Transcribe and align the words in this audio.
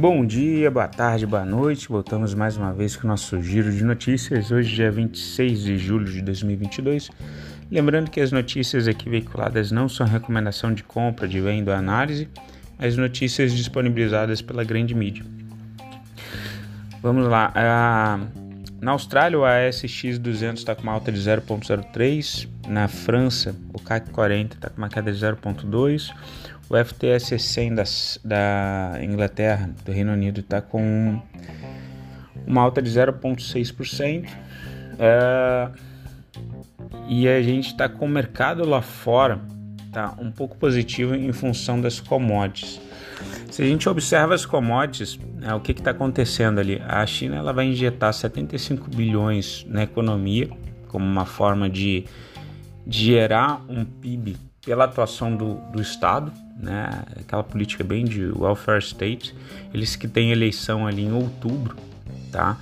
Bom 0.00 0.24
dia, 0.24 0.70
boa 0.70 0.88
tarde, 0.88 1.26
boa 1.26 1.44
noite. 1.44 1.86
Voltamos 1.86 2.32
mais 2.32 2.56
uma 2.56 2.72
vez 2.72 2.96
com 2.96 3.06
o 3.06 3.10
nosso 3.10 3.42
giro 3.42 3.70
de 3.70 3.84
notícias. 3.84 4.50
Hoje, 4.50 4.74
dia 4.74 4.90
26 4.90 5.62
de 5.62 5.76
julho 5.76 6.10
de 6.10 6.22
2022. 6.22 7.10
Lembrando 7.70 8.10
que 8.10 8.18
as 8.18 8.32
notícias 8.32 8.88
aqui 8.88 9.10
veiculadas 9.10 9.70
não 9.70 9.90
são 9.90 10.06
recomendação 10.06 10.72
de 10.72 10.82
compra, 10.82 11.28
de 11.28 11.38
venda 11.38 11.72
ou 11.72 11.76
análise, 11.76 12.30
mas 12.78 12.96
notícias 12.96 13.52
disponibilizadas 13.52 14.40
pela 14.40 14.64
grande 14.64 14.94
mídia. 14.94 15.22
Vamos 17.02 17.28
lá. 17.28 17.52
Na 18.80 18.92
Austrália, 18.92 19.38
o 19.38 19.44
ASX 19.44 20.18
200 20.18 20.62
está 20.62 20.74
com 20.74 20.82
uma 20.82 20.92
alta 20.92 21.12
de 21.12 21.20
0,03. 21.20 22.48
Na 22.66 22.88
França, 22.88 23.54
o 23.74 23.78
CAC 23.78 24.08
40 24.08 24.56
está 24.56 24.70
com 24.70 24.78
uma 24.78 24.88
queda 24.88 25.12
de 25.12 25.18
0,2. 25.18 26.10
O 26.70 26.76
FTSE 26.76 27.36
100 27.36 27.74
da, 27.74 27.82
da 28.24 29.04
Inglaterra, 29.04 29.68
do 29.84 29.90
Reino 29.90 30.12
Unido, 30.12 30.38
está 30.38 30.62
com 30.62 31.20
uma 32.46 32.62
alta 32.62 32.80
de 32.80 32.88
0,6%. 32.88 34.28
É, 34.96 35.68
e 37.08 37.28
a 37.28 37.42
gente 37.42 37.66
está 37.66 37.88
com 37.88 38.06
o 38.06 38.08
mercado 38.08 38.64
lá 38.64 38.80
fora 38.80 39.40
tá 39.90 40.14
um 40.20 40.30
pouco 40.30 40.56
positivo 40.56 41.14
em 41.14 41.32
função 41.32 41.80
das 41.80 41.98
commodities. 41.98 42.80
Se 43.50 43.62
a 43.62 43.66
gente 43.66 43.88
observa 43.88 44.34
as 44.34 44.46
commodities, 44.46 45.18
né, 45.36 45.52
o 45.52 45.60
que 45.60 45.72
está 45.72 45.90
acontecendo 45.90 46.60
ali? 46.60 46.80
A 46.86 47.04
China 47.06 47.36
ela 47.36 47.52
vai 47.52 47.66
injetar 47.66 48.12
75 48.14 48.88
bilhões 48.88 49.66
na 49.68 49.82
economia 49.82 50.48
como 50.86 51.04
uma 51.04 51.26
forma 51.26 51.68
de, 51.68 52.04
de 52.86 53.06
gerar 53.06 53.64
um 53.68 53.84
PIB 53.84 54.36
pela 54.64 54.84
atuação 54.84 55.34
do, 55.36 55.54
do 55.72 55.80
Estado, 55.80 56.32
né, 56.60 57.02
aquela 57.18 57.42
política 57.42 57.82
bem 57.82 58.04
de 58.04 58.26
welfare 58.26 58.78
state. 58.80 59.34
Eles 59.72 59.96
que 59.96 60.06
têm 60.06 60.30
eleição 60.30 60.86
ali 60.86 61.04
em 61.04 61.12
outubro, 61.12 61.76
tá? 62.30 62.58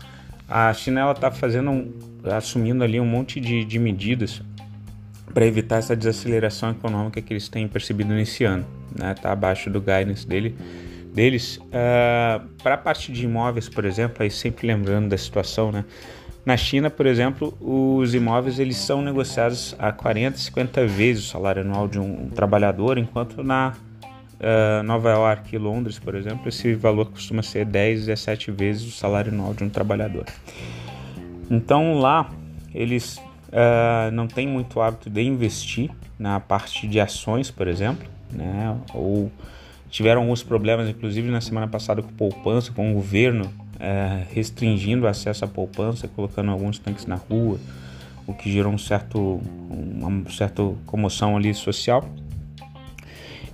A 0.48 0.72
China 0.72 1.00
ela 1.00 1.12
está 1.12 1.30
fazendo 1.30 1.70
um, 1.70 1.92
assumindo 2.24 2.82
ali 2.82 2.98
um 2.98 3.04
monte 3.04 3.40
de, 3.40 3.64
de 3.64 3.78
medidas 3.78 4.42
para 5.32 5.44
evitar 5.44 5.76
essa 5.76 5.94
desaceleração 5.94 6.70
econômica 6.70 7.20
que 7.20 7.32
eles 7.32 7.48
têm 7.48 7.68
percebido 7.68 8.14
nesse 8.14 8.44
ano, 8.44 8.64
né? 8.98 9.14
Tá 9.14 9.32
abaixo 9.32 9.68
do 9.68 9.80
guidance 9.80 10.26
dele, 10.26 10.56
deles. 11.12 11.56
Uh, 11.56 11.62
ah, 11.74 12.40
para 12.62 12.74
a 12.74 12.78
parte 12.78 13.12
de 13.12 13.24
imóveis, 13.24 13.68
por 13.68 13.84
exemplo, 13.84 14.22
aí 14.22 14.30
sempre 14.30 14.66
lembrando 14.66 15.08
da 15.10 15.18
situação, 15.18 15.70
né? 15.70 15.84
Na 16.48 16.56
China, 16.56 16.88
por 16.88 17.04
exemplo, 17.04 17.54
os 17.60 18.14
imóveis 18.14 18.58
eles 18.58 18.78
são 18.78 19.02
negociados 19.02 19.76
a 19.78 19.92
40, 19.92 20.38
50 20.38 20.86
vezes 20.86 21.24
o 21.24 21.28
salário 21.28 21.60
anual 21.60 21.86
de 21.86 21.98
um 21.98 22.30
trabalhador, 22.30 22.96
enquanto 22.96 23.42
na 23.42 23.74
uh, 24.40 24.82
Nova 24.82 25.10
York 25.10 25.54
e 25.54 25.58
Londres, 25.58 25.98
por 25.98 26.14
exemplo, 26.14 26.48
esse 26.48 26.74
valor 26.74 27.06
costuma 27.06 27.42
ser 27.42 27.64
10, 27.64 28.06
17 28.06 28.50
vezes 28.50 28.86
o 28.86 28.90
salário 28.90 29.32
anual 29.32 29.54
de 29.54 29.64
um 29.64 29.68
trabalhador. 29.68 30.24
Então 31.50 31.98
lá 31.98 32.30
eles 32.74 33.18
uh, 33.48 34.10
não 34.12 34.26
têm 34.26 34.46
muito 34.46 34.80
hábito 34.80 35.10
de 35.10 35.22
investir 35.22 35.90
na 36.18 36.40
parte 36.40 36.86
de 36.86 37.00
ações, 37.00 37.50
por 37.50 37.68
exemplo, 37.68 38.06
né? 38.32 38.76
ou 38.92 39.30
tiveram 39.90 40.22
alguns 40.22 40.42
problemas, 40.42 40.88
inclusive 40.88 41.30
na 41.30 41.40
semana 41.40 41.66
passada 41.66 42.02
com 42.02 42.12
poupança, 42.12 42.72
com 42.72 42.90
o 42.90 42.94
governo 42.94 43.46
uh, 43.46 44.26
restringindo 44.32 45.06
o 45.06 45.08
acesso 45.08 45.44
à 45.44 45.48
poupança, 45.48 46.08
colocando 46.08 46.50
alguns 46.50 46.78
tanques 46.78 47.06
na 47.06 47.16
rua, 47.16 47.58
o 48.26 48.34
que 48.34 48.52
gerou 48.52 48.72
um 48.72 48.78
certo, 48.78 49.40
uma 49.70 50.30
certa 50.30 50.62
comoção 50.84 51.36
ali 51.36 51.54
social. 51.54 52.04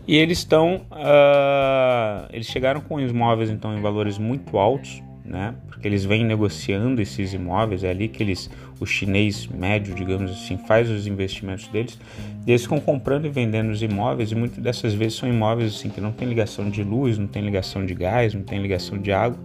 E 0.07 0.17
eles 0.17 0.39
estão, 0.39 0.83
uh, 0.91 2.29
eles 2.31 2.47
chegaram 2.47 2.81
com 2.81 3.01
imóveis 3.01 3.49
então 3.49 3.77
em 3.77 3.81
valores 3.81 4.19
muito 4.19 4.59
altos, 4.59 5.03
né? 5.25 5.55
Porque 5.67 5.89
eles 5.89 6.05
vêm 6.05 6.25
negociando 6.25 7.01
esses 7.01 7.33
imóveis, 7.33 7.83
é 7.83 7.91
ali 7.91 8.09
que 8.09 8.23
eles, 8.23 8.51
o 8.79 8.85
chinês 8.85 9.47
médio, 9.47 9.95
digamos 9.95 10.31
assim, 10.31 10.59
faz 10.59 10.91
os 10.91 11.07
investimentos 11.07 11.67
deles. 11.69 11.99
E 12.47 12.51
eles 12.51 12.63
ficam 12.63 12.79
comprando 12.79 13.25
e 13.25 13.31
vendendo 13.31 13.71
os 13.71 13.83
imóveis 13.83 14.31
e 14.31 14.35
muitas 14.35 14.59
dessas 14.59 14.93
vezes 14.93 15.19
são 15.19 15.29
imóveis 15.29 15.75
assim 15.75 15.89
que 15.89 16.01
não 16.01 16.13
tem 16.13 16.29
ligação 16.29 16.69
de 16.69 16.83
luz, 16.83 17.17
não 17.17 17.27
tem 17.27 17.43
ligação 17.43 17.87
de 17.87 17.95
gás, 17.95 18.35
não 18.35 18.43
tem 18.43 18.61
ligação 18.61 18.99
de 18.99 19.11
água, 19.11 19.39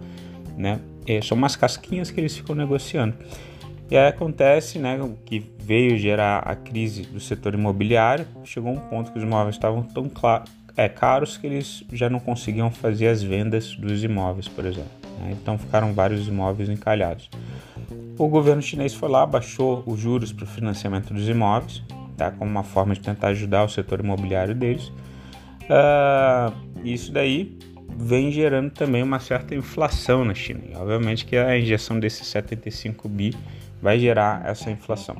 né? 0.58 0.78
E 1.06 1.22
são 1.22 1.38
umas 1.38 1.56
casquinhas 1.56 2.10
que 2.10 2.20
eles 2.20 2.36
ficam 2.36 2.54
negociando. 2.54 3.14
E 3.90 3.96
aí 3.96 4.06
acontece, 4.06 4.78
né, 4.78 5.00
que 5.24 5.44
veio 5.58 5.98
gerar 5.98 6.38
a 6.38 6.54
crise 6.54 7.02
do 7.02 7.18
setor 7.18 7.54
imobiliário, 7.54 8.24
chegou 8.44 8.70
um 8.70 8.78
ponto 8.78 9.10
que 9.10 9.18
os 9.18 9.24
imóveis 9.24 9.56
estavam 9.56 9.82
tão 9.82 10.08
é, 10.76 10.88
caros 10.88 11.36
que 11.36 11.46
eles 11.46 11.84
já 11.92 12.08
não 12.08 12.20
conseguiam 12.20 12.70
fazer 12.70 13.08
as 13.08 13.22
vendas 13.22 13.74
dos 13.74 14.02
imóveis, 14.02 14.48
por 14.48 14.64
exemplo. 14.64 14.90
Né? 15.20 15.32
Então 15.32 15.58
ficaram 15.58 15.92
vários 15.92 16.26
imóveis 16.28 16.68
encalhados. 16.68 17.28
O 18.18 18.28
governo 18.28 18.62
chinês 18.62 18.94
foi 18.94 19.08
lá, 19.08 19.24
baixou 19.26 19.82
os 19.86 19.98
juros 19.98 20.32
para 20.32 20.44
o 20.44 20.46
financiamento 20.46 21.12
dos 21.12 21.28
imóveis, 21.28 21.82
tá? 22.16 22.30
como 22.30 22.50
uma 22.50 22.62
forma 22.62 22.94
de 22.94 23.00
tentar 23.00 23.28
ajudar 23.28 23.64
o 23.64 23.68
setor 23.68 24.00
imobiliário 24.00 24.54
deles. 24.54 24.92
Uh, 25.68 26.52
isso 26.84 27.12
daí 27.12 27.58
vem 27.96 28.30
gerando 28.30 28.70
também 28.70 29.02
uma 29.02 29.20
certa 29.20 29.54
inflação 29.54 30.24
na 30.24 30.34
China. 30.34 30.60
E, 30.68 30.74
obviamente 30.76 31.24
que 31.24 31.36
a 31.36 31.58
injeção 31.58 31.98
desses 31.98 32.26
75 32.26 33.08
bi 33.08 33.34
vai 33.80 33.98
gerar 33.98 34.46
essa 34.46 34.70
inflação. 34.70 35.16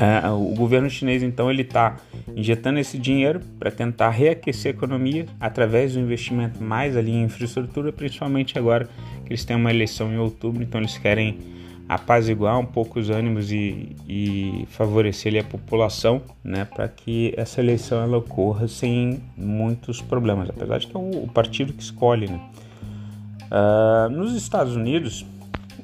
É, 0.00 0.30
o 0.30 0.54
governo 0.54 0.88
chinês 0.88 1.22
então 1.22 1.50
ele 1.50 1.60
está 1.60 1.98
injetando 2.34 2.78
esse 2.78 2.96
dinheiro 2.96 3.38
para 3.58 3.70
tentar 3.70 4.08
reaquecer 4.08 4.72
a 4.72 4.74
economia 4.74 5.26
através 5.38 5.92
do 5.92 6.00
investimento 6.00 6.62
mais 6.64 6.96
ali 6.96 7.10
em 7.10 7.24
infraestrutura, 7.24 7.92
principalmente 7.92 8.58
agora 8.58 8.88
que 9.26 9.30
eles 9.30 9.44
têm 9.44 9.54
uma 9.54 9.68
eleição 9.68 10.10
em 10.10 10.16
outubro, 10.16 10.62
então 10.62 10.80
eles 10.80 10.96
querem 10.96 11.38
apaziguar 11.86 12.58
um 12.58 12.64
pouco 12.64 12.98
os 12.98 13.10
ânimos 13.10 13.52
e, 13.52 13.94
e 14.08 14.64
favorecer 14.70 15.32
ali, 15.32 15.38
a 15.40 15.44
população, 15.44 16.22
né, 16.42 16.64
para 16.64 16.88
que 16.88 17.34
essa 17.36 17.60
eleição 17.60 18.00
ela 18.00 18.16
ocorra 18.16 18.68
sem 18.68 19.20
muitos 19.36 20.00
problemas, 20.00 20.48
apesar 20.48 20.78
de 20.78 20.86
que 20.86 20.96
é 20.96 20.98
o, 20.98 21.28
partido 21.28 21.74
que 21.74 21.82
escolhe, 21.82 22.26
né. 22.26 22.40
Uh, 23.50 24.08
nos 24.08 24.34
Estados 24.34 24.76
Unidos 24.76 25.26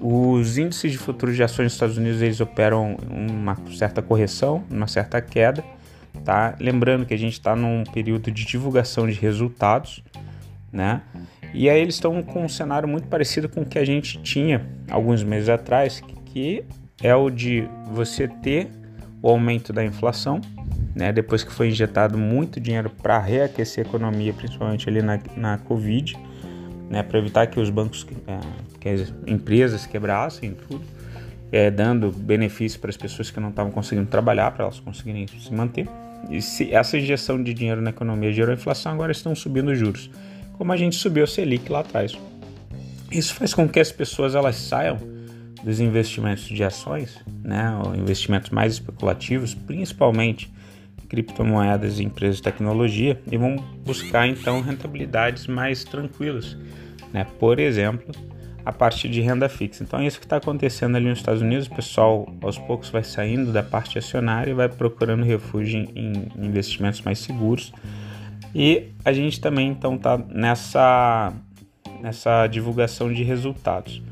os 0.00 0.58
índices 0.58 0.92
de 0.92 0.98
futuros 0.98 1.36
de 1.36 1.42
ações 1.42 1.66
dos 1.66 1.72
Estados 1.74 1.96
Unidos 1.96 2.22
eles 2.22 2.40
operam 2.40 2.96
uma 3.10 3.56
certa 3.76 4.02
correção, 4.02 4.64
uma 4.70 4.86
certa 4.86 5.20
queda, 5.20 5.64
tá? 6.24 6.54
Lembrando 6.60 7.06
que 7.06 7.14
a 7.14 7.18
gente 7.18 7.34
está 7.34 7.54
num 7.54 7.84
período 7.84 8.30
de 8.30 8.44
divulgação 8.44 9.06
de 9.06 9.14
resultados, 9.14 10.02
né? 10.72 11.02
E 11.54 11.70
aí 11.70 11.80
eles 11.80 11.94
estão 11.94 12.22
com 12.22 12.44
um 12.44 12.48
cenário 12.48 12.88
muito 12.88 13.08
parecido 13.08 13.48
com 13.48 13.62
o 13.62 13.64
que 13.64 13.78
a 13.78 13.84
gente 13.84 14.20
tinha 14.22 14.66
alguns 14.90 15.22
meses 15.22 15.48
atrás, 15.48 16.02
que 16.26 16.64
é 17.02 17.14
o 17.14 17.30
de 17.30 17.68
você 17.90 18.28
ter 18.28 18.68
o 19.22 19.28
aumento 19.28 19.72
da 19.72 19.84
inflação, 19.84 20.40
né? 20.94 21.12
Depois 21.12 21.42
que 21.42 21.52
foi 21.52 21.68
injetado 21.68 22.18
muito 22.18 22.60
dinheiro 22.60 22.90
para 22.90 23.18
reaquecer 23.18 23.84
a 23.84 23.88
economia, 23.88 24.32
principalmente 24.32 24.88
ali 24.88 25.02
na, 25.02 25.18
na 25.36 25.58
Covid 25.58 26.16
né, 26.88 27.02
para 27.02 27.18
evitar 27.18 27.46
que 27.46 27.58
os 27.58 27.70
bancos, 27.70 28.06
é, 28.26 28.38
que 28.80 28.88
as 28.88 29.12
empresas 29.26 29.86
quebrassem 29.86 30.52
tudo, 30.52 30.84
é, 31.50 31.70
dando 31.70 32.10
benefício 32.10 32.78
para 32.80 32.90
as 32.90 32.96
pessoas 32.96 33.30
que 33.30 33.40
não 33.40 33.50
estavam 33.50 33.72
conseguindo 33.72 34.08
trabalhar, 34.08 34.50
para 34.52 34.64
elas 34.64 34.80
conseguirem 34.80 35.26
se 35.26 35.52
manter. 35.52 35.88
E 36.30 36.40
se 36.42 36.72
essa 36.72 36.96
injeção 36.96 37.42
de 37.42 37.54
dinheiro 37.54 37.80
na 37.80 37.90
economia 37.90 38.32
gerou 38.32 38.52
inflação, 38.52 38.92
agora 38.92 39.12
estão 39.12 39.34
subindo 39.34 39.70
os 39.70 39.78
juros, 39.78 40.10
como 40.54 40.72
a 40.72 40.76
gente 40.76 40.96
subiu 40.96 41.24
o 41.24 41.26
Selic 41.26 41.70
lá 41.70 41.80
atrás. 41.80 42.16
Isso 43.10 43.34
faz 43.34 43.54
com 43.54 43.68
que 43.68 43.78
as 43.78 43.92
pessoas 43.92 44.34
elas 44.34 44.56
saiam 44.56 44.98
dos 45.62 45.80
investimentos 45.80 46.44
de 46.44 46.62
ações, 46.62 47.18
né, 47.42 47.72
investimentos 47.96 48.50
mais 48.50 48.74
especulativos, 48.74 49.54
principalmente 49.54 50.50
criptomoedas 51.06 51.98
e 51.98 52.04
empresas 52.04 52.36
de 52.36 52.42
tecnologia 52.42 53.20
e 53.30 53.36
vão 53.36 53.56
buscar 53.84 54.26
então 54.26 54.60
rentabilidades 54.60 55.46
mais 55.46 55.84
tranquilas, 55.84 56.56
né? 57.12 57.26
Por 57.38 57.58
exemplo, 57.58 58.14
a 58.64 58.72
parte 58.72 59.08
de 59.08 59.20
renda 59.20 59.48
fixa. 59.48 59.84
Então 59.84 60.00
é 60.00 60.06
isso 60.06 60.18
que 60.18 60.26
está 60.26 60.38
acontecendo 60.38 60.96
ali 60.96 61.08
nos 61.08 61.18
Estados 61.18 61.40
Unidos. 61.40 61.68
O 61.68 61.74
pessoal 61.74 62.26
aos 62.42 62.58
poucos 62.58 62.90
vai 62.90 63.04
saindo 63.04 63.52
da 63.52 63.62
parte 63.62 63.96
acionária 63.96 64.50
e 64.50 64.54
vai 64.54 64.68
procurando 64.68 65.24
refúgio 65.24 65.88
em 65.94 66.28
investimentos 66.36 67.00
mais 67.02 67.20
seguros. 67.20 67.72
E 68.54 68.88
a 69.04 69.12
gente 69.12 69.40
também 69.40 69.68
então 69.68 69.94
está 69.94 70.18
nessa 70.18 71.32
nessa 72.00 72.46
divulgação 72.46 73.12
de 73.12 73.22
resultados. 73.22 74.02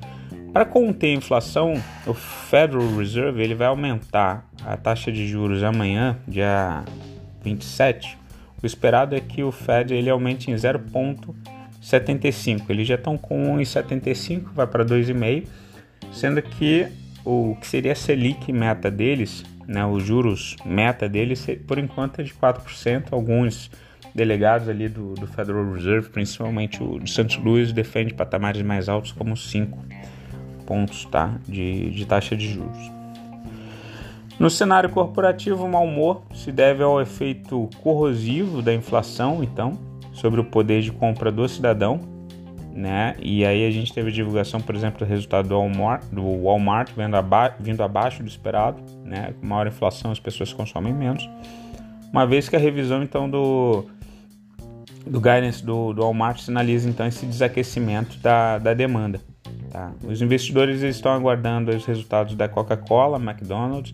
Para 0.55 0.65
conter 0.65 1.09
a 1.09 1.15
inflação, 1.15 1.75
o 2.06 2.15
Federal 2.15 2.97
Reserve 2.97 3.43
ele 3.43 3.56
vai 3.56 3.67
aumentar 3.67 4.49
a 4.65 4.77
taxa 4.77 5.11
de 5.11 5.27
juros 5.27 5.65
amanhã, 5.65 6.17
dia 6.29 6.85
27. 7.43 8.17
O 8.62 8.67
esperado 8.67 9.17
é 9.17 9.21
que 9.21 9.43
o 9.43 9.51
Fed 9.51 9.93
ele 9.93 10.09
aumente 10.09 10.53
em 10.53 10.55
0,75. 10.55 12.67
Eles 12.69 12.87
já 12.87 12.95
estão 12.95 13.19
com 13.19 13.59
1,75, 13.59 14.53
vai 14.55 14.69
para 14.69 14.85
2,5, 14.85 15.49
sendo 16.12 16.41
que 16.41 16.87
o 17.25 17.57
que 17.61 17.67
seria 17.67 17.91
a 17.91 17.97
Selic 17.97 18.53
meta 18.53 18.93
deles, 18.93 19.43
né, 19.67 19.85
os 19.85 20.05
juros 20.05 20.55
meta 20.65 21.09
deles, 21.09 21.45
por 21.67 21.79
enquanto 21.79 22.21
é 22.21 22.23
de 22.23 22.33
4%, 22.33 23.07
alguns 23.11 23.73
delegados 24.15 24.69
ali 24.69 24.89
do, 24.89 25.15
do 25.15 25.27
Federal 25.27 25.73
Reserve, 25.73 26.11
principalmente 26.11 26.81
o 26.81 27.00
de 27.00 27.11
Santos 27.11 27.39
Luís, 27.39 27.73
defende 27.73 28.15
patamares 28.15 28.62
mais 28.62 28.89
altos 28.89 29.11
como 29.11 29.37
5 29.37 29.83
pontos 30.66 31.05
tá, 31.06 31.34
de, 31.46 31.90
de 31.90 32.06
taxa 32.06 32.37
de 32.37 32.49
juros. 32.49 32.90
No 34.38 34.50
cenário 34.50 34.90
corporativo, 34.90 35.64
o 35.64 35.69
mau 35.69 35.84
humor 35.84 36.22
se 36.34 36.50
deve 36.50 36.82
ao 36.82 37.00
efeito 37.00 37.70
corrosivo 37.81 38.61
da 38.61 38.75
inflação, 38.75 39.44
então, 39.44 39.78
sobre 40.12 40.40
o 40.40 40.44
poder 40.44 40.82
de 40.82 40.90
compra 40.90 41.31
do 41.31 41.49
cidadão, 41.49 42.00
né? 42.75 43.14
E 43.22 43.44
aí 43.44 43.64
a 43.64 43.70
gente 43.70 43.93
teve 43.93 44.11
divulgação, 44.11 44.61
por 44.61 44.75
exemplo, 44.75 44.99
do 44.99 45.08
resultado 45.08 45.49
do 45.49 45.55
Walmart, 45.55 46.05
do 46.11 46.43
Walmart 46.43 46.90
vindo, 46.96 47.14
aba 47.14 47.55
vindo 47.61 47.82
abaixo 47.82 48.22
do 48.22 48.28
esperado, 48.28 48.82
né? 49.05 49.32
Com 49.40 49.46
maior 49.46 49.69
inflação, 49.69 50.11
as 50.11 50.19
pessoas 50.19 50.52
consomem 50.52 50.93
menos. 50.93 51.28
Uma 52.12 52.26
vez 52.26 52.49
que 52.49 52.56
a 52.56 52.58
revisão 52.58 53.02
então 53.02 53.31
do 53.31 53.84
do 55.06 55.20
guidance 55.20 55.64
do, 55.64 55.93
do 55.93 56.02
Walmart 56.02 56.40
sinaliza 56.40 56.88
então 56.88 57.06
esse 57.06 57.26
desaquecimento 57.26 58.16
da, 58.19 58.58
da 58.58 58.75
demanda. 58.75 59.20
Tá? 59.75 59.93
Os 60.05 60.23
investidores 60.23 60.82
estão 60.82 61.11
aguardando 61.11 61.73
os 61.73 61.85
resultados 61.85 62.37
da 62.37 62.49
Coca-Cola, 62.49 63.19
McDonald's, 63.19 63.93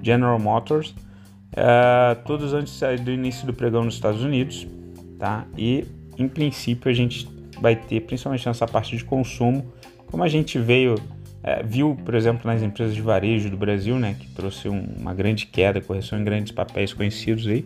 General 0.00 0.38
Motors, 0.38 0.90
uh, 0.90 2.14
todos 2.24 2.54
antes 2.54 2.80
do 3.02 3.10
início 3.10 3.44
do 3.44 3.52
pregão 3.52 3.82
nos 3.82 3.94
Estados 3.94 4.22
Unidos, 4.22 4.68
tá? 5.18 5.44
E 5.58 5.84
em 6.16 6.28
princípio 6.28 6.88
a 6.88 6.94
gente 6.94 7.28
vai 7.60 7.74
ter, 7.74 8.02
principalmente 8.02 8.46
nessa 8.46 8.68
parte 8.68 8.96
de 8.96 9.02
consumo, 9.02 9.66
como 10.06 10.22
a 10.22 10.28
gente 10.28 10.60
veio 10.60 10.94
é, 11.42 11.60
viu, 11.60 11.98
por 12.04 12.14
exemplo, 12.14 12.48
nas 12.48 12.62
empresas 12.62 12.94
de 12.94 13.02
varejo 13.02 13.50
do 13.50 13.56
Brasil, 13.56 13.98
né, 13.98 14.14
que 14.16 14.28
trouxe 14.28 14.68
um, 14.68 14.80
uma 14.96 15.12
grande 15.12 15.46
queda, 15.46 15.80
correção 15.80 16.20
em 16.20 16.24
grandes 16.24 16.52
papéis 16.52 16.92
conhecidos 16.92 17.48
aí, 17.48 17.64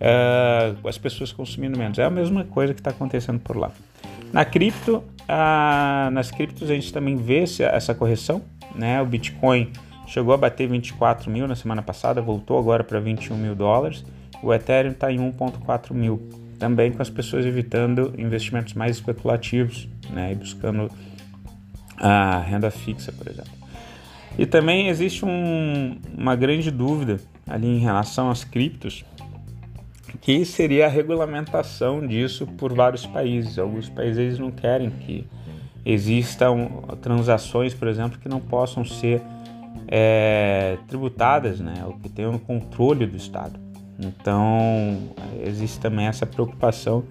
é, 0.00 0.74
as 0.84 0.98
pessoas 0.98 1.30
consumindo 1.30 1.78
menos. 1.78 2.00
É 2.00 2.04
a 2.04 2.10
mesma 2.10 2.42
coisa 2.42 2.74
que 2.74 2.80
está 2.80 2.90
acontecendo 2.90 3.38
por 3.38 3.56
lá. 3.56 3.70
Na 4.32 4.44
cripto, 4.44 5.04
nas 6.12 6.30
criptos 6.30 6.70
a 6.70 6.74
gente 6.74 6.92
também 6.92 7.16
vê 7.16 7.44
essa 7.60 7.94
correção, 7.94 8.42
né? 8.74 9.00
O 9.00 9.06
Bitcoin 9.06 9.72
chegou 10.06 10.34
a 10.34 10.36
bater 10.36 10.68
24 10.68 11.30
mil 11.30 11.46
na 11.46 11.54
semana 11.54 11.82
passada, 11.82 12.20
voltou 12.20 12.58
agora 12.58 12.82
para 12.82 12.98
21 12.98 13.36
mil 13.36 13.54
dólares. 13.54 14.04
O 14.42 14.52
Ethereum 14.52 14.92
está 14.92 15.12
em 15.12 15.18
1,4 15.18 15.92
mil 15.92 16.28
também 16.58 16.92
com 16.92 17.00
as 17.00 17.08
pessoas 17.08 17.46
evitando 17.46 18.12
investimentos 18.18 18.74
mais 18.74 18.96
especulativos, 18.96 19.88
né, 20.10 20.32
e 20.32 20.34
buscando 20.34 20.90
a 21.96 22.38
renda 22.38 22.70
fixa, 22.70 23.10
por 23.10 23.26
exemplo. 23.26 23.50
E 24.38 24.44
também 24.44 24.88
existe 24.88 25.24
um, 25.24 25.98
uma 26.16 26.36
grande 26.36 26.70
dúvida 26.70 27.18
ali 27.48 27.66
em 27.66 27.78
relação 27.78 28.30
às 28.30 28.44
criptos, 28.44 29.04
que 30.20 30.44
seria 30.44 30.86
a 30.86 30.88
regulamentação 30.88 32.06
disso 32.06 32.46
por 32.46 32.74
vários 32.74 33.06
países. 33.06 33.58
Alguns 33.58 33.88
países 33.88 34.38
não 34.38 34.50
querem 34.50 34.90
que 34.90 35.26
existam 35.84 36.68
transações, 37.00 37.72
por 37.72 37.88
exemplo, 37.88 38.18
que 38.18 38.28
não 38.28 38.40
possam 38.40 38.84
ser 38.84 39.22
é, 39.88 40.76
tributadas, 40.86 41.58
né, 41.58 41.82
ou 41.86 41.94
que 41.94 42.08
tenham 42.08 42.38
controle 42.38 43.06
do 43.06 43.16
Estado. 43.16 43.58
Então, 43.98 44.98
existe 45.42 45.78
também 45.80 46.06
essa 46.06 46.24
preocupação 46.24 47.04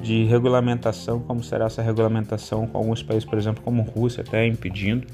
de 0.00 0.24
regulamentação, 0.24 1.20
como 1.20 1.42
será 1.42 1.66
essa 1.66 1.80
regulamentação 1.80 2.66
com 2.66 2.78
alguns 2.78 3.02
países, 3.02 3.24
por 3.24 3.38
exemplo, 3.38 3.62
como 3.62 3.82
Rússia, 3.82 4.24
até 4.26 4.46
impedindo. 4.46 5.06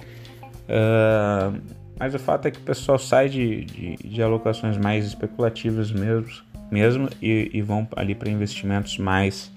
Uh, 0.65 1.61
mas 1.99 2.15
o 2.15 2.19
fato 2.19 2.47
é 2.47 2.51
que 2.51 2.59
o 2.59 2.63
pessoal 2.63 2.99
sai 2.99 3.29
de, 3.29 3.65
de, 3.65 3.97
de 3.97 4.23
alocações 4.23 4.77
mais 4.77 5.07
especulativas 5.07 5.91
mesmo, 5.91 6.29
mesmo 6.71 7.09
e, 7.21 7.51
e 7.53 7.63
vão 7.63 7.87
ali 7.97 8.15
para 8.15 8.31
investimentos 8.31 8.99
mais 8.99 9.51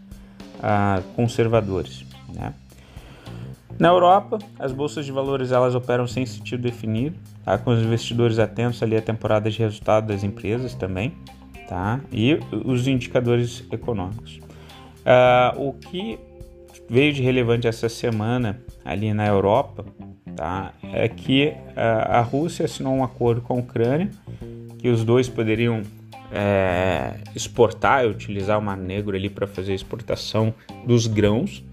uh, 0.58 1.02
conservadores. 1.16 2.06
Né? 2.34 2.54
Na 3.80 3.90
Europa, 3.90 4.40
as 4.60 4.72
bolsas 4.72 5.06
de 5.06 5.12
valores 5.12 5.52
elas 5.52 5.76
operam 5.76 6.08
sem 6.08 6.26
sentido 6.26 6.62
definido, 6.62 7.16
tá? 7.44 7.58
com 7.58 7.72
os 7.72 7.82
investidores 7.82 8.40
atentos 8.40 8.82
ali 8.82 8.96
à 8.96 9.02
temporada 9.02 9.50
de 9.50 9.60
resultado 9.60 10.08
das 10.08 10.24
empresas 10.24 10.74
também 10.74 11.14
tá? 11.72 12.02
E 12.12 12.38
os 12.66 12.86
indicadores 12.86 13.64
econômicos. 13.72 14.42
Uh, 15.06 15.70
o 15.70 15.74
que 15.74 16.20
veio 16.90 17.14
de 17.14 17.22
relevante 17.22 17.66
essa 17.66 17.88
semana 17.88 18.62
ali 18.84 19.14
na 19.14 19.26
Europa, 19.26 19.86
tá? 20.36 20.74
É 20.94 21.08
que 21.08 21.54
a 21.76 22.22
Rússia 22.22 22.66
assinou 22.66 22.94
um 22.94 23.04
acordo 23.04 23.42
com 23.42 23.54
a 23.54 23.58
Ucrânia 23.58 24.10
que 24.80 24.90
os 24.90 25.04
dois 25.04 25.30
poderiam 25.30 25.84
é, 26.32 27.16
exportar 27.36 28.08
utilizar 28.08 28.58
o 28.58 28.62
Mar 28.62 28.78
Negro 28.78 29.16
ali 29.16 29.30
para 29.30 29.46
fazer 29.46 29.74
a 29.74 29.76
exportação 29.76 30.54
dos 30.86 31.06
grãos. 31.06 31.64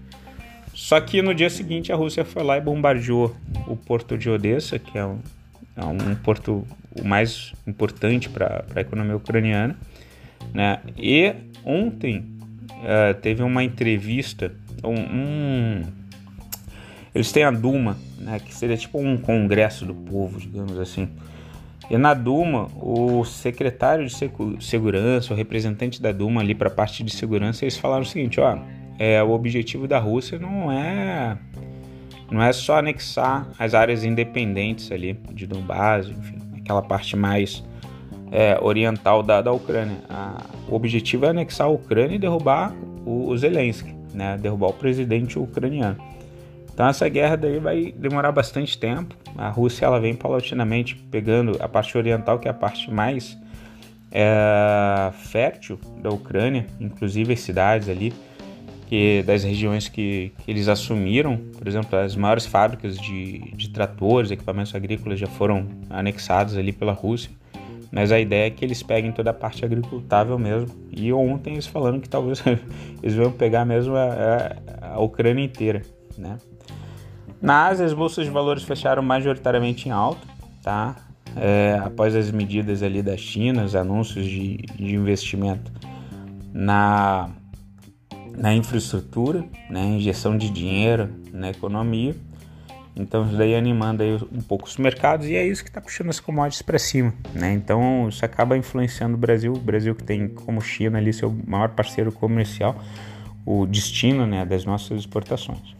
Só 0.73 0.99
que 1.01 1.21
no 1.21 1.33
dia 1.33 1.49
seguinte 1.49 1.91
a 1.91 1.95
Rússia 1.95 2.23
foi 2.23 2.43
lá 2.43 2.57
e 2.57 2.61
bombardeou 2.61 3.35
o 3.67 3.75
porto 3.75 4.17
de 4.17 4.29
Odessa, 4.29 4.77
que 4.77 4.97
é 4.97 5.05
um, 5.05 5.19
é 5.75 5.83
um 5.83 6.15
porto 6.15 6.65
o 6.95 7.07
mais 7.07 7.53
importante 7.67 8.29
para 8.29 8.65
a 8.75 8.81
economia 8.81 9.15
ucraniana. 9.15 9.75
Né? 10.53 10.79
E 10.97 11.33
ontem 11.65 12.19
uh, 12.71 13.13
teve 13.21 13.43
uma 13.43 13.63
entrevista, 13.63 14.53
um, 14.83 14.93
um, 14.93 15.81
eles 17.13 17.31
têm 17.31 17.43
a 17.43 17.51
Duma, 17.51 17.97
né, 18.19 18.39
que 18.39 18.53
seria 18.53 18.77
tipo 18.77 18.99
um 18.99 19.17
congresso 19.17 19.85
do 19.85 19.93
povo, 19.93 20.39
digamos 20.39 20.77
assim. 20.77 21.09
E 21.89 21.97
na 21.97 22.13
Duma, 22.13 22.67
o 22.75 23.25
secretário 23.25 24.05
de 24.05 24.13
segurança, 24.59 25.33
o 25.33 25.35
representante 25.35 26.01
da 26.01 26.11
Duma 26.11 26.41
ali 26.41 26.53
para 26.53 26.67
a 26.67 26.71
parte 26.71 27.03
de 27.03 27.11
segurança, 27.11 27.63
eles 27.63 27.77
falaram 27.77 28.03
o 28.03 28.05
seguinte, 28.05 28.39
ó, 28.39 28.59
é, 28.99 29.23
o 29.23 29.31
objetivo 29.31 29.87
da 29.87 29.97
Rússia 29.97 30.37
não 30.37 30.71
é 30.71 31.37
não 32.29 32.43
é 32.43 32.53
só 32.53 32.77
anexar 32.77 33.47
as 33.57 33.73
áreas 33.73 34.03
independentes 34.03 34.91
ali 34.91 35.19
de 35.33 35.47
Donbass, 35.47 36.07
enfim, 36.07 36.37
aquela 36.59 36.81
parte 36.81 37.15
mais 37.15 37.63
é, 38.31 38.55
oriental 38.61 39.23
da, 39.23 39.41
da 39.41 39.51
Ucrânia. 39.51 39.97
A, 40.07 40.43
o 40.67 40.75
objetivo 40.75 41.25
é 41.25 41.29
anexar 41.29 41.65
a 41.65 41.69
Ucrânia 41.71 42.15
e 42.15 42.19
derrubar 42.19 42.71
o, 43.03 43.29
o 43.29 43.37
Zelensky, 43.37 43.95
né? 44.13 44.37
derrubar 44.37 44.67
o 44.67 44.73
presidente 44.73 45.39
ucraniano. 45.39 45.97
Então 46.79 46.87
essa 46.87 47.09
guerra 47.09 47.35
daí 47.35 47.59
vai 47.59 47.91
demorar 47.91 48.31
bastante 48.31 48.77
tempo. 48.77 49.13
A 49.37 49.49
Rússia 49.49 49.85
ela 49.85 49.99
vem 49.99 50.15
paulatinamente 50.15 50.95
pegando 50.95 51.57
a 51.61 51.67
parte 51.67 51.97
oriental, 51.97 52.39
que 52.39 52.47
é 52.47 52.51
a 52.51 52.53
parte 52.53 52.89
mais 52.89 53.37
é, 54.09 55.11
fértil 55.11 55.77
da 56.01 56.09
Ucrânia, 56.09 56.67
inclusive 56.79 57.33
as 57.33 57.41
cidades 57.41 57.89
ali, 57.89 58.13
que 58.87 59.21
das 59.23 59.43
regiões 59.43 59.89
que, 59.89 60.31
que 60.37 60.49
eles 60.49 60.69
assumiram, 60.69 61.35
por 61.57 61.67
exemplo, 61.67 61.99
as 61.99 62.15
maiores 62.15 62.45
fábricas 62.45 62.97
de, 62.97 63.39
de 63.57 63.71
tratores, 63.71 64.31
equipamentos 64.31 64.73
agrícolas 64.73 65.19
já 65.19 65.27
foram 65.27 65.67
anexadas 65.89 66.55
ali 66.55 66.71
pela 66.71 66.93
Rússia. 66.93 67.29
Mas 67.91 68.09
a 68.09 68.21
ideia 68.21 68.47
é 68.47 68.49
que 68.49 68.63
eles 68.63 68.81
peguem 68.81 69.11
toda 69.11 69.31
a 69.31 69.33
parte 69.33 69.65
agricultável 69.65 70.39
mesmo. 70.39 70.69
E 70.89 71.11
ontem 71.11 71.55
eles 71.55 71.67
falando 71.67 71.99
que 71.99 72.07
talvez 72.07 72.41
eles 73.03 73.15
vão 73.15 73.33
pegar 73.33 73.65
mesmo 73.65 73.97
a, 73.97 74.55
a, 74.81 74.93
a 74.93 74.99
Ucrânia 75.01 75.43
inteira, 75.43 75.81
né? 76.17 76.37
Na 77.41 77.67
Ásia, 77.67 77.85
as 77.85 77.93
bolsas 77.93 78.25
de 78.25 78.31
valores 78.31 78.63
fecharam 78.63 79.01
majoritariamente 79.01 79.87
em 79.87 79.91
alta, 79.91 80.27
tá? 80.61 80.95
É, 81.35 81.79
após 81.83 82.15
as 82.15 82.31
medidas 82.31 82.83
ali 82.83 83.01
da 83.01 83.15
China, 83.15 83.63
os 83.63 83.75
anúncios 83.75 84.25
de, 84.25 84.57
de 84.57 84.95
investimento 84.95 85.71
na, 86.53 87.29
na 88.35 88.53
infraestrutura, 88.53 89.45
né? 89.69 89.85
injeção 89.85 90.37
de 90.37 90.49
dinheiro 90.49 91.09
na 91.31 91.49
economia. 91.49 92.15
Então 92.95 93.25
isso 93.25 93.37
daí 93.37 93.55
animando 93.55 94.03
aí 94.03 94.15
um 94.31 94.41
pouco 94.41 94.67
os 94.67 94.75
mercados 94.75 95.27
e 95.27 95.35
é 95.35 95.47
isso 95.47 95.63
que 95.63 95.69
está 95.69 95.79
puxando 95.79 96.09
as 96.09 96.19
commodities 96.19 96.61
para 96.61 96.77
cima, 96.77 97.13
né? 97.33 97.53
Então 97.53 98.09
isso 98.09 98.25
acaba 98.25 98.57
influenciando 98.57 99.15
o 99.15 99.17
Brasil, 99.17 99.53
o 99.53 99.59
Brasil 99.59 99.95
que 99.95 100.03
tem 100.03 100.27
como 100.27 100.59
China 100.59 100.97
ali 100.97 101.13
seu 101.13 101.33
maior 101.47 101.69
parceiro 101.69 102.11
comercial, 102.11 102.75
o 103.45 103.65
destino, 103.65 104.27
né, 104.27 104.45
das 104.45 104.65
nossas 104.65 104.99
exportações. 104.99 105.78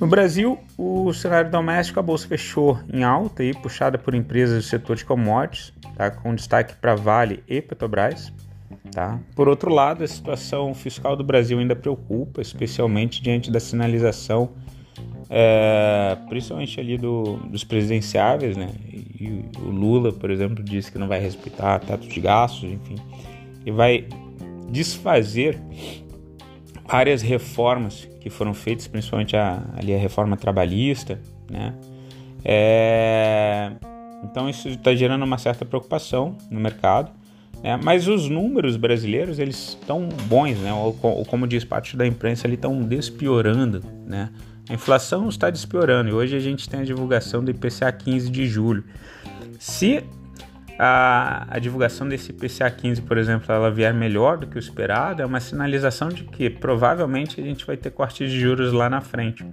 No 0.00 0.06
Brasil, 0.06 0.58
o 0.76 1.12
cenário 1.12 1.50
doméstico, 1.50 1.98
a 1.98 2.02
bolsa 2.02 2.28
fechou 2.28 2.78
em 2.92 3.02
alta 3.02 3.42
e 3.42 3.54
puxada 3.54 3.96
por 3.96 4.14
empresas 4.14 4.64
do 4.64 4.68
setor 4.68 4.96
de 4.96 5.04
commodities, 5.04 5.72
tá? 5.96 6.10
com 6.10 6.34
destaque 6.34 6.74
para 6.76 6.94
Vale 6.94 7.42
e 7.48 7.62
Petrobras. 7.62 8.32
Tá? 8.92 9.18
Por 9.34 9.48
outro 9.48 9.72
lado, 9.72 10.04
a 10.04 10.06
situação 10.06 10.74
fiscal 10.74 11.16
do 11.16 11.24
Brasil 11.24 11.58
ainda 11.58 11.74
preocupa, 11.74 12.40
especialmente 12.40 13.22
diante 13.22 13.50
da 13.50 13.58
sinalização 13.58 14.52
é, 15.28 16.16
principalmente 16.28 16.78
ali 16.78 16.96
do, 16.96 17.36
dos 17.48 17.64
presidenciáveis, 17.64 18.56
né? 18.56 18.70
E 18.88 19.44
o 19.58 19.70
Lula, 19.70 20.12
por 20.12 20.30
exemplo, 20.30 20.62
disse 20.62 20.90
que 20.92 20.98
não 20.98 21.08
vai 21.08 21.18
respeitar 21.18 21.78
teto 21.80 22.06
de 22.06 22.20
gastos, 22.20 22.64
enfim, 22.64 22.96
e 23.64 23.70
vai 23.70 24.06
desfazer 24.70 25.58
várias 26.86 27.22
reformas 27.22 28.08
que 28.26 28.30
foram 28.30 28.52
feitas, 28.52 28.88
principalmente 28.88 29.36
a, 29.36 29.62
ali 29.76 29.94
a 29.94 29.98
reforma 29.98 30.36
trabalhista, 30.36 31.20
né? 31.48 31.72
É, 32.44 33.70
então 34.24 34.50
isso 34.50 34.68
está 34.68 34.92
gerando 34.96 35.24
uma 35.24 35.38
certa 35.38 35.64
preocupação 35.64 36.36
no 36.50 36.58
mercado. 36.58 37.12
É, 37.62 37.76
mas 37.76 38.08
os 38.08 38.28
números 38.28 38.76
brasileiros 38.76 39.38
eles 39.38 39.78
estão 39.80 40.08
bons, 40.24 40.58
né? 40.58 40.72
Ou, 40.72 40.98
ou, 41.02 41.24
como 41.24 41.46
diz 41.46 41.64
parte 41.64 41.96
da 41.96 42.04
imprensa, 42.04 42.48
eles 42.48 42.56
estão 42.56 42.82
despiorando, 42.82 43.80
né? 44.04 44.30
A 44.68 44.74
inflação 44.74 45.28
está 45.28 45.48
despiorando 45.48 46.10
e 46.10 46.12
hoje 46.12 46.34
a 46.34 46.40
gente 46.40 46.68
tem 46.68 46.80
a 46.80 46.84
divulgação 46.84 47.44
do 47.44 47.50
IPCA 47.52 47.92
15 47.92 48.28
de 48.28 48.44
julho. 48.46 48.82
Se 49.56 50.02
a, 50.78 51.46
a, 51.48 51.58
divulgação 51.58 52.08
desse 52.08 52.30
IPCA 52.30 52.70
15, 52.70 53.02
por 53.02 53.18
exemplo, 53.18 53.52
ela 53.52 53.70
vier 53.70 53.94
melhor 53.94 54.36
do 54.36 54.46
que 54.46 54.56
o 54.56 54.58
esperado, 54.58 55.22
é 55.22 55.26
uma 55.26 55.40
sinalização 55.40 56.08
de 56.08 56.24
que 56.24 56.50
provavelmente 56.50 57.40
a 57.40 57.44
gente 57.44 57.64
vai 57.64 57.76
ter 57.76 57.90
cortes 57.90 58.30
de 58.30 58.38
juros 58.38 58.72
lá 58.72 58.90
na 58.90 59.00
frente. 59.00 59.46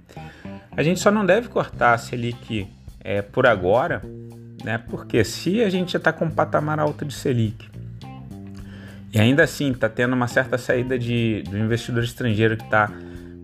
A 0.76 0.82
gente 0.82 1.00
só 1.00 1.10
não 1.10 1.24
deve 1.24 1.48
cortar 1.48 1.94
a 1.94 1.98
Selic 1.98 2.68
é, 3.00 3.22
por 3.22 3.46
agora, 3.46 4.02
né? 4.62 4.78
Porque 4.78 5.22
se 5.24 5.62
a 5.62 5.70
gente 5.70 5.92
já 5.92 5.98
está 5.98 6.12
com 6.12 6.24
um 6.24 6.30
patamar 6.30 6.78
alto 6.78 7.04
de 7.04 7.14
Selic 7.14 7.68
e 9.12 9.20
ainda 9.20 9.44
assim 9.44 9.70
está 9.70 9.88
tendo 9.88 10.14
uma 10.14 10.26
certa 10.26 10.58
saída 10.58 10.98
de, 10.98 11.44
do 11.48 11.56
investidor 11.56 12.02
estrangeiro 12.02 12.56
que 12.56 12.64
está 12.64 12.90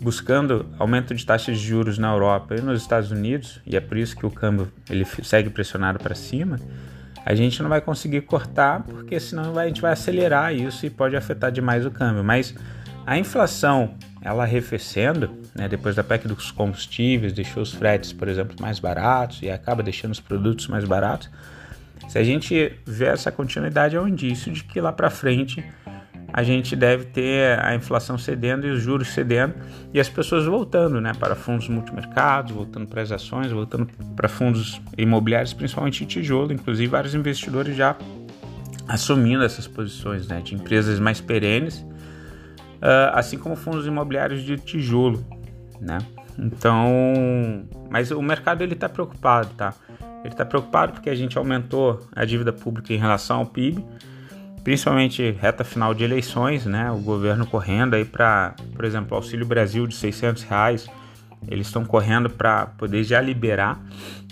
buscando 0.03 0.67
aumento 0.79 1.15
de 1.15 1.25
taxas 1.25 1.59
de 1.59 1.65
juros 1.65 1.99
na 1.99 2.11
Europa 2.11 2.57
e 2.57 2.61
nos 2.61 2.81
Estados 2.81 3.11
Unidos, 3.11 3.61
e 3.67 3.77
é 3.77 3.81
por 3.81 3.97
isso 3.97 4.17
que 4.17 4.25
o 4.25 4.31
câmbio 4.31 4.73
ele 4.89 5.05
segue 5.05 5.51
pressionado 5.51 5.99
para 5.99 6.15
cima, 6.15 6.59
a 7.25 7.35
gente 7.35 7.63
não 7.63 7.69
vai 7.69 7.81
conseguir 7.81 8.23
cortar, 8.23 8.83
porque 8.83 9.21
senão 9.21 9.59
a 9.59 9.67
gente 9.67 9.81
vai 9.81 9.93
acelerar 9.93 10.55
isso 10.55 10.87
e 10.87 10.91
pode 10.91 11.17
afetar 11.17 11.53
demais 11.53 11.85
o 11.85 11.91
câmbio. 11.91 12.25
Mas 12.25 12.55
a 13.07 13.19
inflação, 13.19 13.95
ela 14.23 14.43
arrefecendo, 14.43 15.31
né, 15.55 15.69
depois 15.69 15.97
da 15.97 16.05
PEC 16.05 16.29
dos 16.29 16.51
combustíveis, 16.51 17.33
deixou 17.33 17.63
os 17.63 17.73
fretes, 17.73 18.13
por 18.13 18.29
exemplo, 18.29 18.57
mais 18.61 18.79
baratos 18.79 19.43
e 19.43 19.51
acaba 19.51 19.83
deixando 19.83 20.13
os 20.13 20.21
produtos 20.21 20.69
mais 20.69 20.85
baratos. 20.85 21.29
Se 22.09 22.19
a 22.19 22.25
gente 22.25 22.73
vê 22.85 23.07
essa 23.07 23.31
continuidade, 23.31 23.97
é 23.97 24.01
um 24.01 24.09
indício 24.09 24.53
de 24.53 24.65
que 24.65 24.81
lá 24.81 24.93
para 24.93 25.11
frente 25.11 25.65
a 26.33 26.43
gente 26.43 26.77
deve 26.77 27.05
ter 27.07 27.59
a 27.61 27.75
inflação 27.75 28.17
cedendo 28.17 28.67
e 28.67 28.71
os 28.71 28.83
juros 28.83 29.09
cedendo 29.09 29.55
e 29.93 30.01
as 30.01 30.09
pessoas 30.09 30.45
voltando 30.45 31.01
né, 31.01 31.13
para 31.19 31.35
fundos 31.35 31.69
multimercados, 31.69 32.53
voltando 32.53 32.87
para 32.87 33.03
as 33.03 33.11
ações, 33.13 33.51
voltando 33.51 33.89
para 34.15 34.29
fundos 34.29 34.81
imobiliários, 34.97 35.53
principalmente 35.53 36.07
tijolo. 36.07 36.53
Inclusive, 36.53 36.89
vários 36.89 37.15
investidores 37.15 37.77
já 37.77 37.97
assumindo 38.87 39.45
essas 39.45 39.67
posições 39.67 40.27
né, 40.27 40.41
de 40.41 40.55
empresas 40.55 40.99
mais 40.99 41.21
perenes, 41.21 41.79
uh, 41.79 43.15
assim 43.15 43.39
como 43.39 43.57
fundos 43.57 43.87
imobiliários 43.87 44.43
de 44.43 44.57
tijolo. 44.57 45.25
Né? 45.81 45.99
Então, 46.39 47.65
mas 47.89 48.11
o 48.11 48.23
mercado 48.23 48.63
ele 48.63 48.75
está 48.75 48.89
preocupado, 48.89 49.51
tá? 49.57 49.75
Ele 50.21 50.35
está 50.35 50.45
preocupado 50.45 50.93
porque 50.93 51.09
a 51.09 51.15
gente 51.15 51.39
aumentou 51.39 52.07
a 52.15 52.25
dívida 52.25 52.53
pública 52.53 52.93
em 52.93 52.99
relação 52.99 53.39
ao 53.39 53.47
PIB 53.47 53.85
principalmente 54.63 55.31
reta 55.33 55.65
final 55.65 55.95
de 55.95 56.05
eleições, 56.05 56.67
né? 56.67 56.91
O 56.91 56.99
governo 56.99 57.47
correndo 57.47 57.95
aí 57.95 58.05
para, 58.05 58.55
por 58.75 58.85
exemplo, 58.85 59.17
Auxílio 59.17 59.47
Brasil 59.47 59.87
de 59.87 59.95
600 59.95 60.43
reais, 60.45 60.89
eles 61.49 61.67
estão 61.67 61.85
correndo 61.85 62.29
para 62.29 62.67
poder 62.67 63.03
já 63.03 63.21
liberar, 63.21 63.81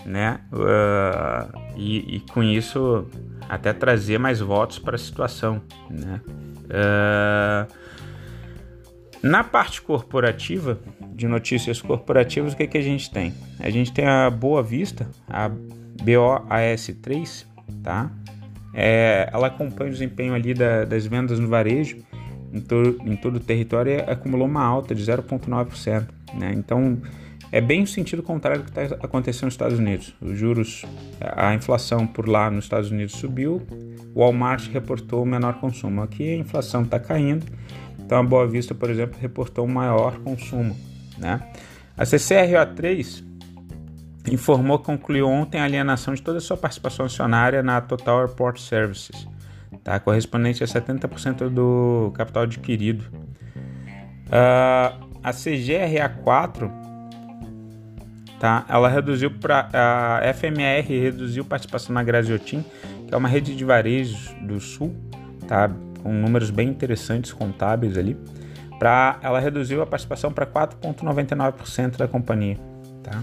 né? 0.05 0.39
Uh, 0.51 1.59
e, 1.75 2.17
e, 2.17 2.19
com 2.31 2.43
isso 2.43 3.07
até 3.47 3.73
trazer 3.73 4.19
mais 4.19 4.39
votos 4.39 4.77
para 4.77 4.95
a 4.95 4.99
situação, 4.99 5.61
né? 5.89 6.21
Uh, 6.65 7.89
na 9.21 9.43
parte 9.43 9.81
corporativa, 9.81 10.79
de 11.13 11.27
notícias 11.27 11.81
corporativas, 11.81 12.53
o 12.53 12.55
que, 12.55 12.67
que 12.67 12.77
a 12.77 12.81
gente 12.81 13.11
tem? 13.11 13.33
A 13.59 13.69
gente 13.69 13.91
tem 13.91 14.07
a 14.07 14.29
Boa 14.29 14.63
Vista, 14.63 15.09
a 15.27 15.49
BOAS3, 15.49 17.45
tá? 17.83 18.09
É, 18.73 19.29
ela 19.31 19.47
acompanha 19.47 19.89
o 19.89 19.93
desempenho 19.93 20.33
ali 20.33 20.53
da, 20.53 20.85
das 20.85 21.05
vendas 21.05 21.39
no 21.39 21.47
varejo 21.47 21.97
em, 22.53 22.61
to, 22.61 22.97
em 23.03 23.15
todo 23.15 23.37
o 23.37 23.39
território 23.39 23.93
e 23.93 24.01
acumulou 24.01 24.47
uma 24.47 24.63
alta 24.63 24.93
de 24.93 25.03
0,9%. 25.03 26.07
Né? 26.35 26.53
Então, 26.55 27.01
é 27.51 27.59
bem 27.59 27.81
o 27.81 27.87
sentido 27.87 28.21
contrário 28.21 28.61
do 28.61 28.71
que 28.71 28.79
está 28.79 28.95
acontecendo 29.03 29.45
nos 29.45 29.53
Estados 29.53 29.79
Unidos. 29.79 30.13
Os 30.21 30.37
juros, 30.37 30.85
a 31.19 31.53
inflação 31.53 32.05
por 32.05 32.27
lá 32.27 32.49
nos 32.49 32.65
Estados 32.65 32.91
Unidos 32.91 33.15
subiu, 33.15 33.61
o 34.13 34.19
Walmart 34.19 34.67
reportou 34.69 35.25
menor 35.25 35.59
consumo. 35.59 36.01
Aqui 36.01 36.33
a 36.33 36.35
inflação 36.35 36.83
está 36.83 36.99
caindo, 36.99 37.45
então 37.99 38.19
a 38.19 38.23
Boa 38.23 38.47
Vista, 38.47 38.75
por 38.75 38.89
exemplo, 38.89 39.17
reportou 39.19 39.67
maior 39.67 40.19
consumo. 40.19 40.75
Né? 41.17 41.41
A 41.97 42.03
CCRO3 42.03 43.28
informou 44.31 44.79
que 44.79 44.85
concluiu 44.85 45.27
ontem 45.27 45.59
a 45.59 45.63
alienação 45.63 46.13
de 46.13 46.21
toda 46.21 46.37
a 46.37 46.41
sua 46.41 46.57
participação 46.57 47.05
acionária 47.05 47.61
na 47.63 47.81
Total 47.81 48.19
Airport 48.21 48.59
Services, 48.59 49.27
tá? 49.83 49.99
correspondente 49.99 50.63
a 50.63 50.67
70% 50.67 51.49
do 51.49 52.11
capital 52.15 52.43
adquirido. 52.43 53.05
Uh, 54.27 55.09
a 55.23 55.31
CGRA4, 55.31 56.71
tá? 58.39 58.65
ela 58.69 58.87
reduziu 58.87 59.31
para 59.31 59.69
a 59.73 60.33
FMR 60.33 60.87
reduziu 60.87 61.43
participação 61.43 61.93
na 61.93 62.03
Graziotin, 62.03 62.63
que 63.07 63.13
é 63.13 63.17
uma 63.17 63.27
rede 63.27 63.55
de 63.55 63.65
varejos 63.65 64.33
do 64.41 64.59
Sul, 64.59 64.95
tá? 65.47 65.69
com 66.01 66.13
números 66.13 66.49
bem 66.49 66.69
interessantes 66.69 67.33
contábeis 67.33 67.97
ali. 67.97 68.17
Pra, 68.77 69.19
ela 69.21 69.39
reduziu 69.39 69.81
a 69.81 69.85
participação 69.85 70.31
para 70.31 70.45
4,99% 70.45 71.97
da 71.97 72.07
companhia. 72.07 72.57
Tá? 73.03 73.21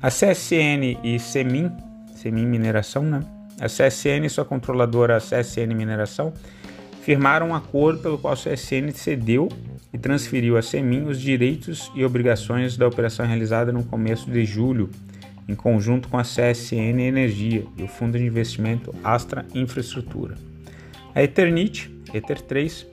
A 0.00 0.10
CSN 0.10 0.96
e 1.02 1.18
Semin, 1.18 1.72
Semin 2.14 2.46
Mineração, 2.46 3.02
né? 3.02 3.20
A 3.60 3.66
CSN 3.66 4.24
e 4.26 4.30
sua 4.30 4.44
controladora 4.44 5.18
CSN 5.18 5.74
Mineração 5.74 6.32
firmaram 7.02 7.48
um 7.48 7.54
acordo 7.54 7.98
pelo 7.98 8.16
qual 8.16 8.32
a 8.32 8.36
CSN 8.36 8.92
cedeu 8.94 9.48
e 9.92 9.98
transferiu 9.98 10.56
a 10.56 10.62
Semin 10.62 11.02
os 11.08 11.20
direitos 11.20 11.90
e 11.96 12.04
obrigações 12.04 12.76
da 12.76 12.86
operação 12.86 13.26
realizada 13.26 13.72
no 13.72 13.82
começo 13.82 14.30
de 14.30 14.44
julho, 14.44 14.88
em 15.48 15.56
conjunto 15.56 16.08
com 16.08 16.16
a 16.16 16.22
CSN 16.22 17.00
Energia 17.00 17.64
e 17.76 17.82
o 17.82 17.88
fundo 17.88 18.16
de 18.16 18.24
investimento 18.24 18.94
Astra 19.02 19.44
Infraestrutura. 19.52 20.36
A 21.12 21.24
Eternit, 21.24 21.90
Ether 22.14 22.40
3, 22.40 22.86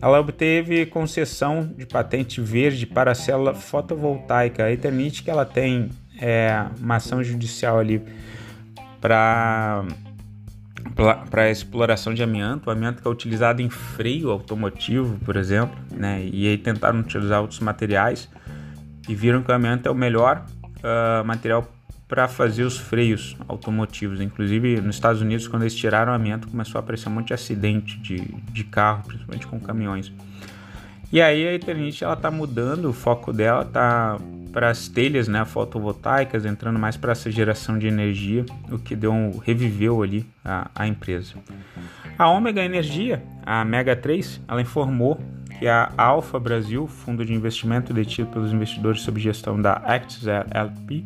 ela 0.00 0.20
obteve 0.20 0.86
concessão 0.86 1.68
de 1.76 1.84
patente 1.84 2.40
verde 2.40 2.86
para 2.86 3.10
a 3.10 3.14
célula 3.16 3.54
fotovoltaica. 3.54 4.66
A 4.66 4.72
Eternit 4.72 5.24
que 5.24 5.30
ela 5.30 5.44
tem 5.44 5.90
é, 6.20 6.66
uma 6.78 6.96
ação 6.96 7.22
judicial 7.22 7.78
ali 7.78 8.02
para 9.00 9.84
para 11.30 11.50
exploração 11.50 12.12
de 12.12 12.22
amianto, 12.22 12.68
o 12.68 12.72
amianto 12.72 13.02
que 13.02 13.06
é 13.06 13.10
utilizado 13.10 13.62
em 13.62 13.70
freio 13.70 14.30
automotivo, 14.30 15.16
por 15.24 15.36
exemplo, 15.36 15.78
né? 15.92 16.28
E 16.32 16.48
aí 16.48 16.58
tentaram 16.58 16.98
utilizar 17.00 17.40
outros 17.40 17.60
materiais 17.60 18.28
e 19.08 19.14
viram 19.14 19.42
que 19.42 19.50
o 19.50 19.54
amianto 19.54 19.88
é 19.88 19.92
o 19.92 19.94
melhor 19.94 20.44
uh, 20.78 21.24
material 21.24 21.70
para 22.08 22.26
fazer 22.26 22.64
os 22.64 22.78
freios 22.78 23.36
automotivos. 23.46 24.20
Inclusive 24.20 24.80
nos 24.80 24.96
Estados 24.96 25.20
Unidos, 25.20 25.46
quando 25.46 25.62
eles 25.62 25.74
tiraram 25.74 26.12
o 26.12 26.14
amianto, 26.14 26.48
começou 26.48 26.78
a 26.78 26.82
aparecer 26.82 27.08
muito 27.10 27.32
acidente 27.32 27.98
de, 27.98 28.20
de 28.50 28.64
carro, 28.64 29.04
principalmente 29.06 29.46
com 29.46 29.60
caminhões. 29.60 30.12
E 31.12 31.20
aí 31.20 31.46
a 31.46 31.54
Eternit 31.54 32.02
ela 32.02 32.16
tá 32.16 32.30
mudando 32.30 32.86
o 32.86 32.92
foco 32.92 33.32
dela, 33.32 33.64
tá 33.64 34.18
para 34.52 34.70
as 34.70 34.88
telhas 34.88 35.28
né, 35.28 35.44
fotovoltaicas, 35.44 36.44
entrando 36.44 36.78
mais 36.78 36.96
para 36.96 37.12
essa 37.12 37.30
geração 37.30 37.78
de 37.78 37.86
energia, 37.86 38.44
o 38.70 38.78
que 38.78 38.96
deu 38.96 39.12
um, 39.12 39.38
reviveu 39.38 40.02
ali 40.02 40.26
a, 40.44 40.70
a 40.74 40.86
empresa. 40.86 41.34
A 42.18 42.28
Ômega 42.28 42.62
Energia, 42.64 43.22
a 43.44 43.64
Mega 43.64 43.94
3, 43.94 44.40
ela 44.48 44.60
informou 44.60 45.20
que 45.58 45.66
a 45.66 45.92
Alfa 45.96 46.38
Brasil, 46.38 46.86
fundo 46.86 47.24
de 47.24 47.34
investimento 47.34 47.92
detido 47.92 48.30
pelos 48.30 48.52
investidores 48.52 49.02
sob 49.02 49.20
gestão 49.20 49.60
da 49.60 49.72
Actis 49.72 50.26
LP, 50.26 51.02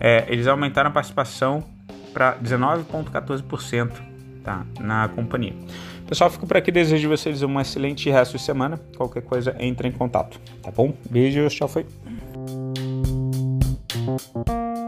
é, 0.00 0.24
eles 0.28 0.46
aumentaram 0.46 0.90
a 0.90 0.92
participação 0.92 1.64
para 2.12 2.36
19,14% 2.38 3.90
tá, 4.44 4.64
na 4.80 5.08
companhia. 5.08 5.54
Pessoal, 6.06 6.30
fico 6.30 6.46
por 6.46 6.56
aqui. 6.56 6.72
Desejo 6.72 7.08
vocês 7.08 7.42
um 7.42 7.60
excelente 7.60 8.08
resto 8.08 8.38
de 8.38 8.42
semana. 8.42 8.80
Qualquer 8.96 9.22
coisa, 9.22 9.54
entre 9.58 9.88
em 9.88 9.92
contato. 9.92 10.40
Tá 10.62 10.70
bom? 10.70 10.94
Beijos, 11.10 11.52
tchau, 11.52 11.68
foi. 11.68 11.84
Música 14.08 14.87